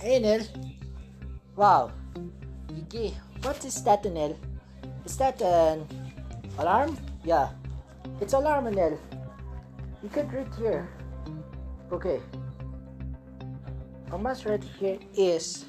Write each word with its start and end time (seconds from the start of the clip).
Hey. 0.00 0.46
Wow. 1.56 1.90
You 2.92 3.10
what 3.42 3.64
is 3.64 3.82
that, 3.82 4.04
Nell? 4.04 4.36
Is 5.04 5.16
that 5.16 5.42
an 5.42 5.88
alarm? 6.56 6.96
Yeah. 7.24 7.48
It's 8.20 8.32
alarm, 8.32 8.72
Nell. 8.72 8.96
You 10.00 10.08
can 10.08 10.28
read 10.28 10.46
here. 10.56 10.88
Okay. 11.90 12.20
I 14.12 14.16
must 14.16 14.44
read 14.44 14.62
here 14.78 14.98
is 15.16 15.64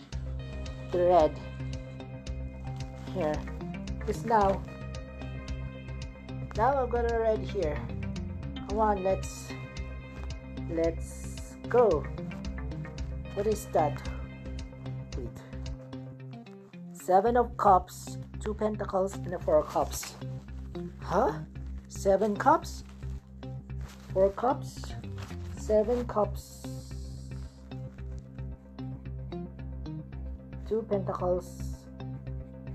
the 0.91 1.09
red. 1.09 1.33
Here. 3.15 3.33
It's 4.07 4.25
now. 4.25 4.61
Now 6.55 6.77
I'm 6.77 6.89
gonna 6.89 7.19
read 7.19 7.39
here. 7.39 7.81
Come 8.69 8.77
on, 8.77 9.03
let's 9.03 9.49
let's 10.69 11.57
go. 11.67 12.05
What 13.33 13.47
is 13.47 13.65
that? 13.73 13.97
Seven 17.09 17.37
of 17.37 17.57
cups, 17.57 18.19
two 18.39 18.53
pentacles, 18.53 19.15
and 19.15 19.41
four 19.41 19.57
of 19.57 19.65
cups. 19.65 20.13
Huh? 21.01 21.39
Seven 21.87 22.35
cups? 22.35 22.83
Four 24.13 24.29
cups? 24.29 24.93
Seven 25.57 26.05
cups. 26.05 26.67
Two 30.67 30.85
pentacles 30.87 31.47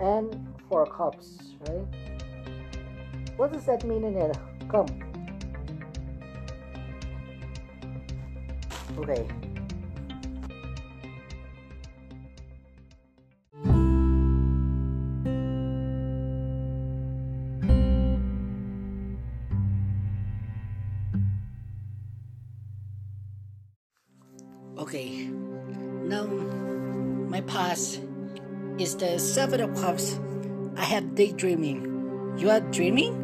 and 0.01 0.52
four 0.69 0.85
cups, 0.87 1.38
right? 1.69 1.87
What 3.37 3.52
does 3.52 3.65
that 3.66 3.85
mean 3.85 4.02
in 4.02 4.16
it? 4.16 4.37
Come. 4.69 4.88
Okay. 8.98 9.43
Is 28.78 28.96
the 28.96 29.18
Seven 29.18 29.60
of 29.60 29.74
Cups. 29.76 30.18
I 30.76 30.82
have 30.84 31.14
daydreaming. 31.14 32.34
You 32.36 32.50
are 32.50 32.60
dreaming? 32.60 33.14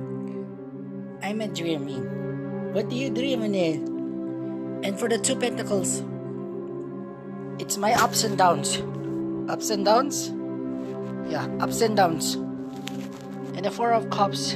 I'm 1.23 1.41
a 1.41 1.49
dreaming. 1.49 2.73
What 2.73 2.89
do 2.89 2.95
you 2.95 3.11
dream 3.11 3.43
in? 3.43 4.81
And 4.85 4.99
for 4.99 5.09
the 5.09 5.19
two 5.19 5.35
pentacles, 5.35 6.03
it's 7.59 7.77
my 7.77 7.93
ups 7.95 8.23
and 8.23 8.39
downs. 8.39 8.79
Ups 9.51 9.71
and 9.71 9.85
downs? 9.85 10.31
Yeah, 11.29 11.49
ups 11.59 11.81
and 11.81 11.97
downs. 11.97 12.37
And 13.57 13.65
the 13.65 13.71
four 13.71 13.93
of 13.93 14.09
cups, 14.11 14.55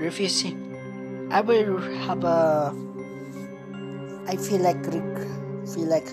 refusing. 0.00 1.28
I 1.30 1.42
will 1.42 1.78
have 2.08 2.24
a. 2.24 2.74
I 4.26 4.36
feel 4.36 4.60
like 4.60 4.82
feel 5.68 5.86
like 5.86 6.08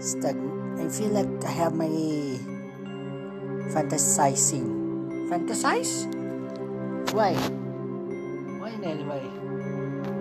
stuck. 0.00 0.36
I 0.80 0.88
feel 0.88 1.12
like 1.12 1.44
I 1.44 1.50
have 1.50 1.74
my 1.74 1.86
fantasizing. 3.70 4.66
Fantasize? 5.28 6.08
Why? 7.12 7.34
Why 8.60 8.76
Nelly? 8.76 9.04
Why? 9.04 9.22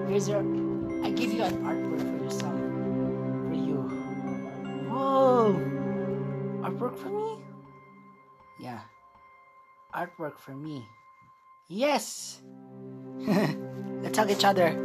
Here's 0.09 0.29
your. 0.29 0.43
I 1.03 1.11
give 1.11 1.33
you 1.33 1.43
an 1.43 1.63
artwork 1.65 1.99
for 1.99 2.23
your 2.23 2.31
son. 2.31 2.55
For 3.49 3.55
you. 3.55 3.81
Whoa! 4.89 5.59
Artwork 6.63 6.97
for 6.97 7.09
me? 7.09 7.43
Yeah. 8.59 8.79
Artwork 9.93 10.39
for 10.39 10.55
me. 10.55 10.85
Yes! 11.67 12.41
Let's 13.19 14.17
hug 14.17 14.31
each 14.31 14.45
other. 14.45 14.75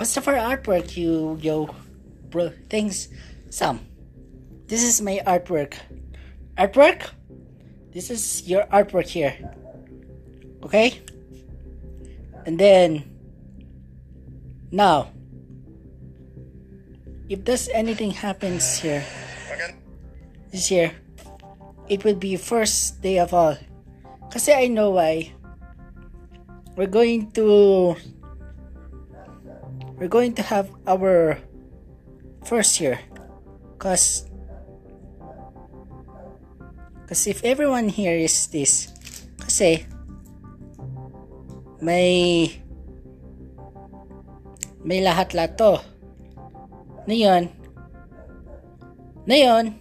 What's 0.00 0.14
the 0.14 0.24
for 0.24 0.32
artwork 0.32 0.96
you 0.96 1.36
yo 1.44 1.76
bro 2.32 2.48
things 2.72 3.12
Sam? 3.52 3.84
This 4.64 4.80
is 4.80 5.04
my 5.04 5.20
artwork. 5.28 5.76
Artwork? 6.56 7.12
This 7.92 8.08
is 8.08 8.48
your 8.48 8.64
artwork 8.72 9.04
here. 9.12 9.36
Okay? 10.64 11.04
And 12.46 12.56
then 12.56 13.04
now 14.72 15.12
if 17.28 17.44
there's 17.44 17.68
anything 17.68 18.10
happens 18.10 18.80
here 18.80 19.04
this 20.48 20.70
year 20.70 20.96
it 21.92 22.08
will 22.08 22.16
be 22.16 22.40
first 22.40 23.04
day 23.04 23.18
of 23.18 23.34
all. 23.36 23.52
Kasi 24.32 24.56
I 24.56 24.72
know 24.72 24.96
why. 24.96 25.36
We're 26.72 26.88
going 26.88 27.36
to 27.36 28.00
we're 30.00 30.08
going 30.08 30.32
to 30.32 30.42
have 30.42 30.72
our 30.88 31.36
first 32.48 32.80
year. 32.80 32.98
Because 33.76 34.24
because 37.04 37.26
if 37.28 37.44
everyone 37.44 37.92
here 37.92 38.16
is 38.16 38.48
this 38.48 38.88
kasi 39.36 39.64
eh, 39.64 39.78
may 41.84 42.48
may 44.80 45.04
lahat-lahat 45.04 45.60
to. 45.60 45.76
Ngayon 47.04 47.52
ngayon 49.28 49.76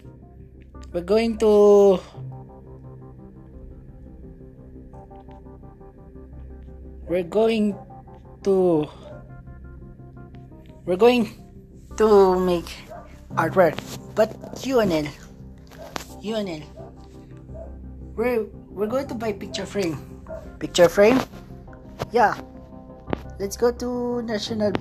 we're 0.91 1.07
going 1.07 1.40
to 1.40 1.96
we're 7.07 7.24
going 7.24 7.72
to 8.44 8.84
we're 10.89 10.97
going 10.97 11.29
to 12.01 12.39
make 12.41 12.66
artwork. 13.38 13.77
But 14.17 14.33
Onel, 14.66 15.05
Onel, 16.25 16.66
we're 18.17 18.50
we're 18.73 18.89
going 18.89 19.05
to 19.05 19.13
buy 19.13 19.33
picture 19.33 19.69
frame. 19.69 20.01
Picture 20.57 20.89
frame? 20.89 21.22
Yeah. 22.11 22.33
Let's 23.38 23.55
go 23.55 23.72
to 23.72 24.23
national. 24.23 24.73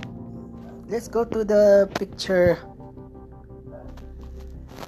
Let's 0.89 1.13
go 1.13 1.29
to 1.29 1.45
the 1.45 1.93
picture. 2.01 2.57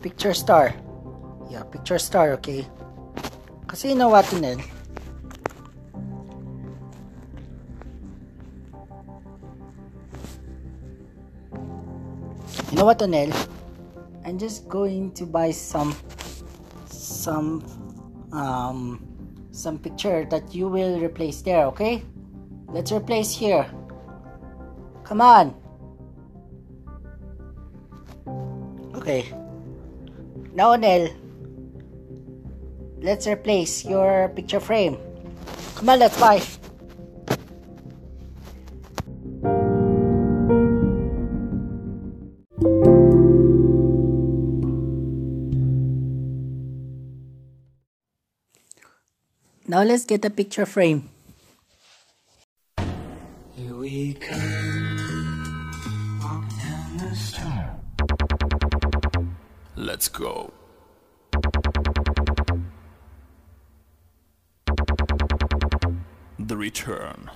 Picture 0.00 0.32
star. 0.32 0.72
Yeah, 1.52 1.69
picture 1.69 2.00
star. 2.00 2.32
Okay. 2.41 2.64
Kasi 3.69 3.92
you 3.92 3.94
know 3.94 4.08
what, 4.08 4.25
Nel? 4.41 4.56
You 12.70 12.76
know 12.78 12.84
what, 12.84 12.98
Onel? 13.00 13.34
I'm 14.25 14.38
just 14.38 14.69
going 14.69 15.10
to 15.19 15.26
buy 15.26 15.50
some 15.50 15.94
some 16.86 17.64
um 18.32 19.03
some 19.50 19.78
picture 19.78 20.25
that 20.31 20.54
you 20.54 20.69
will 20.69 21.00
replace 21.00 21.42
there, 21.42 21.66
okay? 21.66 22.04
Let's 22.69 22.92
replace 22.92 23.34
here. 23.34 23.66
Come 25.03 25.20
on. 25.20 25.54
Okay. 28.94 29.26
Now, 30.55 30.76
Onel, 30.76 31.11
let's 33.02 33.26
replace 33.26 33.84
your 33.84 34.28
picture 34.37 34.61
frame. 34.61 34.96
Come 35.75 35.88
on, 35.88 35.99
let's 35.99 36.20
buy. 36.20 36.40
Now 49.70 49.84
let's 49.84 50.05
get 50.05 50.25
a 50.25 50.31
picture 50.31 50.67
frame. 50.67 51.08
Here 53.55 53.76
we 53.76 54.14
come, 54.14 55.70
walking 56.20 56.58
down 56.58 56.96
the. 56.99 57.14
Let's 59.76 60.08
go. 60.08 60.52
The 66.40 66.56
Return. 66.56 67.31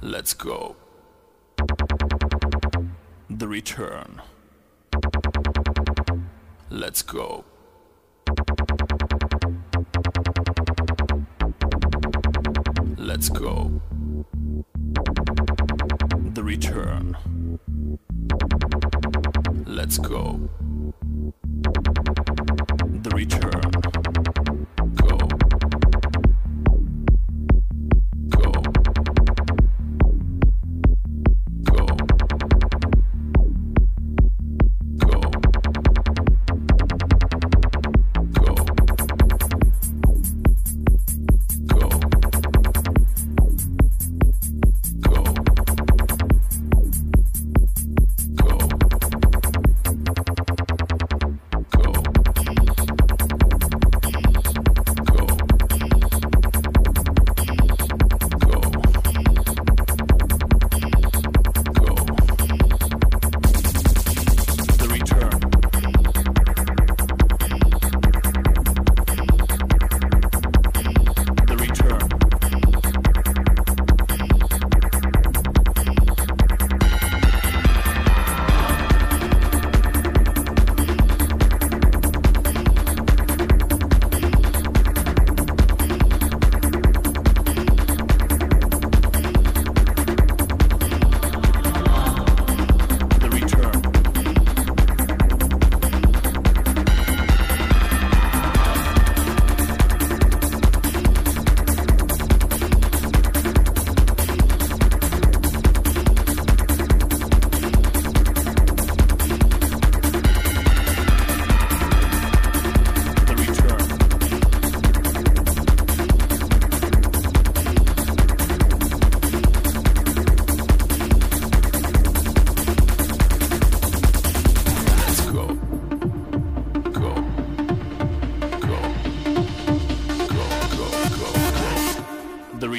Let's 0.00 0.34
go. 0.34 0.74
The 3.30 3.46
return. 3.46 4.22
Let's 6.70 7.00
go. 7.02 7.44
Let's 12.98 13.30
go. 13.30 13.80
The 16.34 16.42
return. 16.42 17.16
Let's 19.66 19.96
go. 19.96 20.50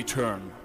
Return. 0.09 0.58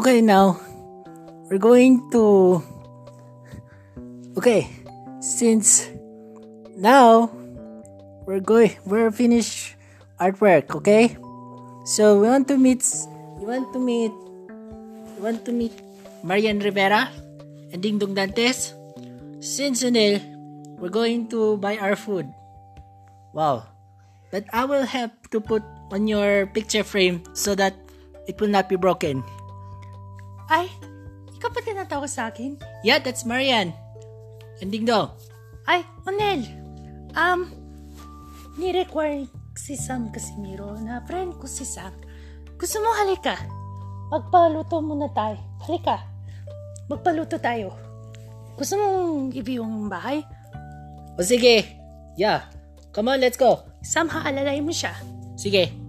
Okay, 0.00 0.24
now 0.24 0.56
we're 1.52 1.60
going 1.60 2.00
to. 2.08 2.64
Okay, 4.32 4.64
since 5.20 5.92
now 6.72 7.28
we're 8.24 8.40
going, 8.40 8.80
we're 8.88 9.12
finished 9.12 9.76
artwork. 10.16 10.72
Okay, 10.72 11.20
so 11.84 12.16
we 12.16 12.32
want 12.32 12.48
to 12.48 12.56
meet. 12.56 12.80
We 13.36 13.44
want 13.44 13.76
to 13.76 13.78
meet. 13.78 14.08
We 14.08 15.20
want 15.20 15.44
to 15.44 15.52
meet 15.52 15.76
Marian 16.24 16.64
Rivera 16.64 17.12
and 17.68 17.84
Ding 17.84 18.00
Dong 18.00 18.16
Dantes. 18.16 18.72
Since 19.44 19.84
Sunil, 19.84 20.24
we're 20.80 20.88
going 20.88 21.28
to 21.28 21.60
buy 21.60 21.76
our 21.76 21.92
food. 21.92 22.24
Wow. 23.36 23.68
But 24.32 24.48
I 24.48 24.64
will 24.64 24.88
have 24.88 25.12
to 25.28 25.44
put 25.44 25.60
on 25.92 26.08
your 26.08 26.48
picture 26.56 26.88
frame 26.88 27.20
so 27.36 27.52
that 27.60 27.76
it 28.24 28.40
will 28.40 28.48
not 28.48 28.72
be 28.72 28.80
broken. 28.80 29.20
Ay, 30.50 30.66
ikaw 31.38 31.48
pa 31.54 31.62
tinatawag 31.62 32.10
sa 32.10 32.26
akin? 32.26 32.58
Yeah, 32.82 32.98
that's 32.98 33.22
Marian. 33.22 33.70
And 34.58 34.74
Ding 34.74 34.82
Dong. 34.82 35.14
Ay, 35.64 35.86
Onel. 36.02 36.42
Um, 37.14 37.54
ni-require 38.58 39.30
si 39.54 39.78
Sam 39.78 40.10
Casimiro 40.10 40.74
na 40.82 41.06
friend 41.06 41.38
ko 41.38 41.46
si 41.46 41.62
Sam. 41.62 41.94
Gusto 42.58 42.82
mo 42.82 42.90
halika? 42.98 43.38
Magpaluto 44.10 44.82
muna 44.82 45.06
tayo. 45.14 45.38
Halika. 45.62 46.02
Magpaluto 46.90 47.38
tayo. 47.38 47.70
Gusto 48.58 48.74
mong 48.74 49.30
i-view 49.32 49.62
ang 49.62 49.86
bahay? 49.86 50.20
O 51.14 51.22
sige. 51.22 51.78
Yeah. 52.18 52.50
Come 52.90 53.14
on, 53.14 53.22
let's 53.22 53.38
go. 53.38 53.62
Sam, 53.86 54.10
haalalay 54.10 54.58
mo 54.58 54.74
siya. 54.74 54.92
Sige. 55.38 55.79